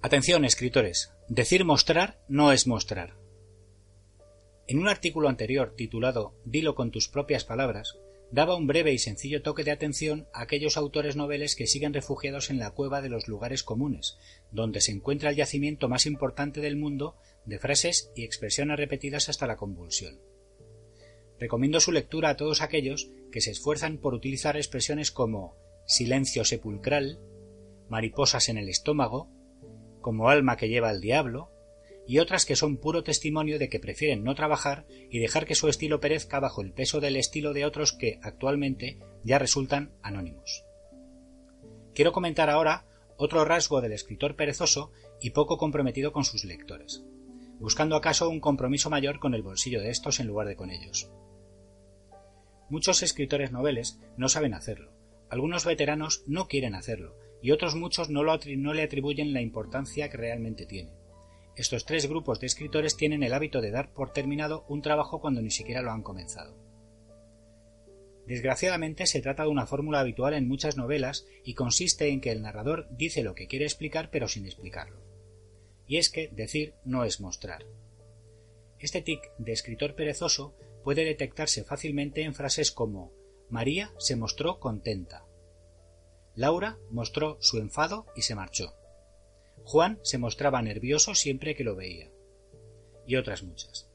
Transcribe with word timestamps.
Atención, 0.00 0.44
escritores. 0.44 1.12
Decir 1.28 1.64
mostrar 1.64 2.22
no 2.28 2.52
es 2.52 2.68
mostrar. 2.68 3.16
En 4.68 4.78
un 4.78 4.86
artículo 4.86 5.28
anterior 5.28 5.74
titulado 5.76 6.36
Dilo 6.44 6.76
con 6.76 6.92
tus 6.92 7.08
propias 7.08 7.44
palabras, 7.44 7.98
daba 8.30 8.54
un 8.54 8.68
breve 8.68 8.92
y 8.92 8.98
sencillo 8.98 9.42
toque 9.42 9.64
de 9.64 9.72
atención 9.72 10.28
a 10.32 10.42
aquellos 10.42 10.76
autores 10.76 11.16
noveles 11.16 11.56
que 11.56 11.66
siguen 11.66 11.94
refugiados 11.94 12.48
en 12.50 12.60
la 12.60 12.70
cueva 12.70 13.02
de 13.02 13.08
los 13.08 13.26
lugares 13.26 13.64
comunes, 13.64 14.18
donde 14.52 14.80
se 14.80 14.92
encuentra 14.92 15.30
el 15.30 15.36
yacimiento 15.36 15.88
más 15.88 16.06
importante 16.06 16.60
del 16.60 16.76
mundo 16.76 17.16
de 17.44 17.58
frases 17.58 18.12
y 18.14 18.22
expresiones 18.22 18.76
repetidas 18.76 19.28
hasta 19.28 19.48
la 19.48 19.56
convulsión. 19.56 20.20
Recomiendo 21.40 21.80
su 21.80 21.90
lectura 21.90 22.30
a 22.30 22.36
todos 22.36 22.62
aquellos 22.62 23.10
que 23.32 23.40
se 23.40 23.50
esfuerzan 23.50 23.98
por 23.98 24.14
utilizar 24.14 24.56
expresiones 24.56 25.10
como 25.10 25.56
silencio 25.86 26.44
sepulcral, 26.44 27.18
mariposas 27.88 28.48
en 28.48 28.58
el 28.58 28.68
estómago, 28.68 29.28
como 30.08 30.30
alma 30.30 30.56
que 30.56 30.70
lleva 30.70 30.88
al 30.88 31.02
diablo, 31.02 31.50
y 32.06 32.18
otras 32.18 32.46
que 32.46 32.56
son 32.56 32.78
puro 32.78 33.02
testimonio 33.02 33.58
de 33.58 33.68
que 33.68 33.78
prefieren 33.78 34.24
no 34.24 34.34
trabajar 34.34 34.86
y 35.10 35.18
dejar 35.18 35.44
que 35.44 35.54
su 35.54 35.68
estilo 35.68 36.00
perezca 36.00 36.40
bajo 36.40 36.62
el 36.62 36.72
peso 36.72 36.98
del 37.00 37.14
estilo 37.14 37.52
de 37.52 37.66
otros 37.66 37.92
que 37.92 38.18
actualmente 38.22 38.98
ya 39.22 39.38
resultan 39.38 39.92
anónimos. 40.02 40.64
Quiero 41.94 42.12
comentar 42.12 42.48
ahora 42.48 42.86
otro 43.18 43.44
rasgo 43.44 43.82
del 43.82 43.92
escritor 43.92 44.34
perezoso 44.34 44.92
y 45.20 45.32
poco 45.32 45.58
comprometido 45.58 46.10
con 46.10 46.24
sus 46.24 46.46
lectores, 46.46 47.04
buscando 47.58 47.94
acaso 47.94 48.30
un 48.30 48.40
compromiso 48.40 48.88
mayor 48.88 49.18
con 49.18 49.34
el 49.34 49.42
bolsillo 49.42 49.82
de 49.82 49.90
estos 49.90 50.20
en 50.20 50.26
lugar 50.26 50.48
de 50.48 50.56
con 50.56 50.70
ellos. 50.70 51.10
Muchos 52.70 53.02
escritores 53.02 53.52
noveles 53.52 54.00
no 54.16 54.30
saben 54.30 54.54
hacerlo, 54.54 54.90
algunos 55.28 55.66
veteranos 55.66 56.22
no 56.26 56.48
quieren 56.48 56.74
hacerlo, 56.74 57.14
y 57.42 57.50
otros 57.50 57.74
muchos 57.74 58.10
no, 58.10 58.22
no 58.22 58.74
le 58.74 58.82
atribuyen 58.82 59.32
la 59.32 59.40
importancia 59.40 60.08
que 60.08 60.16
realmente 60.16 60.66
tiene. 60.66 60.92
Estos 61.56 61.84
tres 61.84 62.08
grupos 62.08 62.38
de 62.38 62.46
escritores 62.46 62.96
tienen 62.96 63.22
el 63.22 63.32
hábito 63.32 63.60
de 63.60 63.70
dar 63.70 63.92
por 63.92 64.12
terminado 64.12 64.64
un 64.68 64.80
trabajo 64.80 65.20
cuando 65.20 65.42
ni 65.42 65.50
siquiera 65.50 65.82
lo 65.82 65.90
han 65.90 66.02
comenzado. 66.02 66.56
Desgraciadamente 68.28 69.06
se 69.06 69.22
trata 69.22 69.44
de 69.44 69.48
una 69.48 69.66
fórmula 69.66 70.00
habitual 70.00 70.34
en 70.34 70.46
muchas 70.46 70.76
novelas 70.76 71.26
y 71.44 71.54
consiste 71.54 72.08
en 72.08 72.20
que 72.20 72.30
el 72.30 72.42
narrador 72.42 72.86
dice 72.90 73.22
lo 73.22 73.34
que 73.34 73.46
quiere 73.46 73.64
explicar 73.64 74.10
pero 74.10 74.28
sin 74.28 74.44
explicarlo. 74.44 75.00
Y 75.86 75.96
es 75.96 76.10
que 76.10 76.28
decir 76.28 76.74
no 76.84 77.04
es 77.04 77.20
mostrar. 77.20 77.64
Este 78.78 79.02
tic 79.02 79.20
de 79.38 79.52
escritor 79.52 79.94
perezoso 79.94 80.54
puede 80.84 81.04
detectarse 81.04 81.64
fácilmente 81.64 82.22
en 82.22 82.34
frases 82.34 82.70
como 82.70 83.12
María 83.48 83.92
se 83.98 84.14
mostró 84.14 84.60
contenta. 84.60 85.24
Laura 86.38 86.78
mostró 86.92 87.36
su 87.40 87.58
enfado 87.58 88.06
y 88.14 88.22
se 88.22 88.36
marchó. 88.36 88.72
Juan 89.64 89.98
se 90.04 90.18
mostraba 90.18 90.62
nervioso 90.62 91.16
siempre 91.16 91.56
que 91.56 91.64
lo 91.64 91.74
veía. 91.74 92.12
Y 93.08 93.16
otras 93.16 93.42
muchas. 93.42 93.90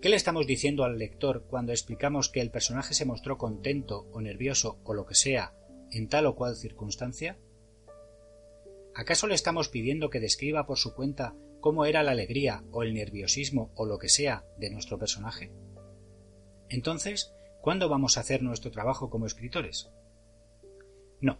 ¿Qué 0.00 0.08
le 0.08 0.16
estamos 0.16 0.46
diciendo 0.46 0.82
al 0.82 0.98
lector 0.98 1.44
cuando 1.46 1.72
explicamos 1.72 2.30
que 2.30 2.40
el 2.40 2.50
personaje 2.50 2.94
se 2.94 3.04
mostró 3.04 3.36
contento 3.36 4.08
o 4.14 4.22
nervioso 4.22 4.80
o 4.82 4.94
lo 4.94 5.04
que 5.04 5.14
sea 5.14 5.54
en 5.92 6.08
tal 6.08 6.24
o 6.24 6.36
cual 6.36 6.56
circunstancia? 6.56 7.36
¿Acaso 8.94 9.26
le 9.26 9.34
estamos 9.34 9.68
pidiendo 9.68 10.08
que 10.08 10.20
describa 10.20 10.64
por 10.64 10.78
su 10.78 10.94
cuenta 10.94 11.34
cómo 11.60 11.84
era 11.84 12.02
la 12.02 12.12
alegría 12.12 12.64
o 12.72 12.82
el 12.82 12.94
nerviosismo 12.94 13.72
o 13.74 13.84
lo 13.84 13.98
que 13.98 14.08
sea 14.08 14.46
de 14.56 14.70
nuestro 14.70 14.98
personaje? 14.98 15.52
Entonces, 16.70 17.34
¿cuándo 17.60 17.90
vamos 17.90 18.16
a 18.16 18.20
hacer 18.20 18.42
nuestro 18.42 18.70
trabajo 18.70 19.10
como 19.10 19.26
escritores? 19.26 19.90
No. 21.20 21.38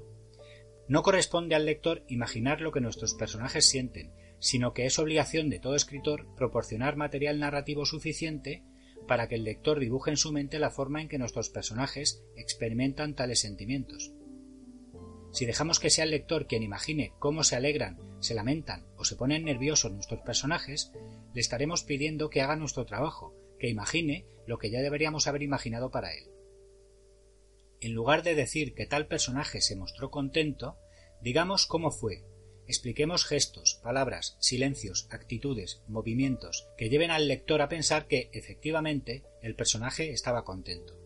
No 0.89 1.03
corresponde 1.03 1.55
al 1.55 1.67
lector 1.67 2.05
imaginar 2.09 2.61
lo 2.61 2.73
que 2.73 2.81
nuestros 2.81 3.15
personajes 3.15 3.69
sienten, 3.69 4.13
sino 4.41 4.73
que 4.73 4.87
es 4.87 4.99
obligación 4.99 5.49
de 5.49 5.61
todo 5.61 5.77
escritor 5.77 6.27
proporcionar 6.35 6.97
material 6.97 7.39
narrativo 7.39 7.87
suficiente 7.87 8.65
para 9.07 9.29
que 9.29 9.37
el 9.37 9.45
lector 9.45 9.79
dibuje 9.79 10.11
en 10.11 10.17
su 10.17 10.33
mente 10.33 10.59
la 10.59 10.71
forma 10.71 11.01
en 11.01 11.09
que 11.09 11.19
nuestros 11.19 11.49
personajes 11.49 12.23
experimentan 12.37 13.15
tales 13.15 13.41
sentimientos. 13.41 14.13
Si 15.33 15.47
dejamos 15.47 15.79
que 15.79 15.91
sea 15.91 16.05
el 16.05 16.11
lector 16.11 16.47
quien 16.47 16.63
imagine 16.63 17.13
cómo 17.19 17.45
se 17.45 17.55
alegran, 17.55 17.99
se 18.19 18.35
lamentan 18.35 18.87
o 18.97 19.05
se 19.05 19.17
ponen 19.17 19.45
nerviosos 19.45 19.93
nuestros 19.93 20.21
personajes, 20.21 20.93
le 21.35 21.41
estaremos 21.41 21.85
pidiendo 21.85 22.31
que 22.31 22.41
haga 22.41 22.57
nuestro 22.57 22.85
trabajo, 22.85 23.35
que 23.59 23.69
imagine 23.69 24.27
lo 24.47 24.59
que 24.59 24.71
ya 24.71 24.81
deberíamos 24.81 25.29
haber 25.29 25.43
imaginado 25.43 25.91
para 25.91 26.13
él 26.13 26.31
en 27.81 27.93
lugar 27.93 28.23
de 28.23 28.35
decir 28.35 28.75
que 28.75 28.87
tal 28.87 29.07
personaje 29.07 29.61
se 29.61 29.77
mostró 29.77 30.11
contento, 30.11 30.79
digamos 31.21 31.67
cómo 31.67 31.91
fue, 31.91 32.25
expliquemos 32.67 33.25
gestos, 33.25 33.81
palabras, 33.83 34.37
silencios, 34.39 35.09
actitudes, 35.11 35.83
movimientos 35.89 36.69
que 36.77 36.89
lleven 36.89 37.11
al 37.11 37.27
lector 37.27 37.63
a 37.63 37.69
pensar 37.69 38.07
que 38.07 38.31
efectivamente 38.33 39.25
el 39.43 39.57
personaje 39.57 40.11
estaba 40.13 40.45
contento. 40.45 40.97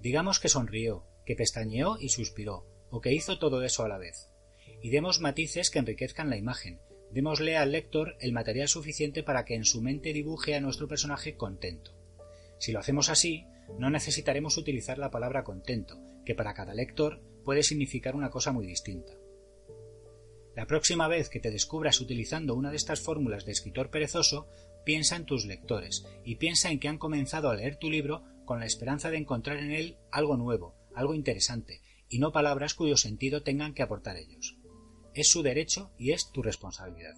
Digamos 0.00 0.40
que 0.40 0.48
sonrió, 0.48 1.06
que 1.24 1.36
pestañeó 1.36 1.96
y 1.98 2.10
suspiró, 2.10 2.66
o 2.90 3.00
que 3.00 3.12
hizo 3.12 3.38
todo 3.38 3.62
eso 3.62 3.84
a 3.84 3.88
la 3.88 3.98
vez. 3.98 4.28
Y 4.82 4.90
demos 4.90 5.20
matices 5.20 5.70
que 5.70 5.78
enriquezcan 5.78 6.30
la 6.30 6.36
imagen, 6.36 6.80
démosle 7.10 7.56
al 7.56 7.72
lector 7.72 8.16
el 8.20 8.32
material 8.32 8.68
suficiente 8.68 9.22
para 9.22 9.44
que 9.44 9.54
en 9.54 9.64
su 9.64 9.80
mente 9.80 10.12
dibuje 10.12 10.54
a 10.54 10.60
nuestro 10.60 10.88
personaje 10.88 11.36
contento. 11.36 11.97
Si 12.58 12.72
lo 12.72 12.80
hacemos 12.80 13.08
así, 13.08 13.46
no 13.78 13.90
necesitaremos 13.90 14.56
utilizar 14.56 14.98
la 14.98 15.10
palabra 15.10 15.44
contento, 15.44 16.00
que 16.24 16.34
para 16.34 16.54
cada 16.54 16.74
lector 16.74 17.22
puede 17.44 17.62
significar 17.62 18.14
una 18.14 18.30
cosa 18.30 18.52
muy 18.52 18.66
distinta. 18.66 19.12
La 20.54 20.66
próxima 20.66 21.06
vez 21.06 21.28
que 21.28 21.38
te 21.38 21.50
descubras 21.50 22.00
utilizando 22.00 22.54
una 22.54 22.70
de 22.70 22.76
estas 22.76 23.00
fórmulas 23.00 23.44
de 23.44 23.52
escritor 23.52 23.90
perezoso, 23.90 24.48
piensa 24.84 25.14
en 25.16 25.24
tus 25.24 25.46
lectores 25.46 26.04
y 26.24 26.36
piensa 26.36 26.70
en 26.70 26.80
que 26.80 26.88
han 26.88 26.98
comenzado 26.98 27.50
a 27.50 27.54
leer 27.54 27.76
tu 27.76 27.90
libro 27.90 28.24
con 28.44 28.58
la 28.58 28.66
esperanza 28.66 29.10
de 29.10 29.18
encontrar 29.18 29.58
en 29.58 29.70
él 29.70 29.98
algo 30.10 30.36
nuevo, 30.36 30.74
algo 30.94 31.14
interesante, 31.14 31.80
y 32.08 32.18
no 32.18 32.32
palabras 32.32 32.74
cuyo 32.74 32.96
sentido 32.96 33.42
tengan 33.42 33.74
que 33.74 33.82
aportar 33.82 34.16
ellos. 34.16 34.56
Es 35.14 35.28
su 35.28 35.42
derecho 35.42 35.92
y 35.98 36.12
es 36.12 36.32
tu 36.32 36.42
responsabilidad. 36.42 37.14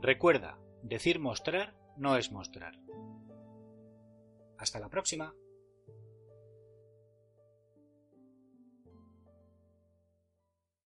Recuerda, 0.00 0.58
decir 0.82 1.20
mostrar 1.20 1.76
no 1.96 2.16
es 2.16 2.32
mostrar. 2.32 2.81
Hasta 4.62 4.78
la 4.78 4.88
próxima. 4.88 5.34